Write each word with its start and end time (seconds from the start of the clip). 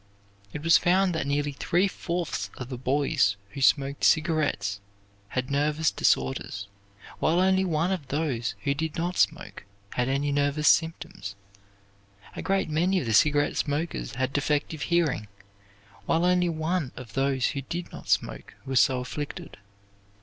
It 0.51 0.63
was 0.63 0.79
found 0.79 1.13
that 1.13 1.27
nearly 1.27 1.51
three 1.51 1.87
fourths 1.87 2.49
of 2.57 2.69
the 2.69 2.77
boys 2.79 3.35
who 3.51 3.61
smoked 3.61 4.03
cigarettes 4.03 4.81
had 5.27 5.51
nervous 5.51 5.91
disorders, 5.91 6.67
while 7.19 7.39
only 7.39 7.63
one 7.63 7.91
of 7.91 8.07
those 8.07 8.55
who 8.63 8.73
did 8.73 8.95
not 8.95 9.15
smoke 9.15 9.63
had 9.91 10.09
any 10.09 10.31
nervous 10.31 10.67
symptoms. 10.67 11.35
A 12.35 12.41
great 12.41 12.67
many 12.67 12.99
of 12.99 13.05
the 13.05 13.13
cigarette 13.13 13.57
smokers 13.57 14.15
had 14.15 14.33
defective 14.33 14.81
hearing, 14.89 15.27
while 16.07 16.25
only 16.25 16.49
one 16.49 16.91
of 16.95 17.13
those 17.13 17.49
who 17.49 17.61
did 17.61 17.91
not 17.91 18.09
smoke 18.09 18.55
was 18.65 18.79
so 18.79 19.01
afflicted. 19.01 19.57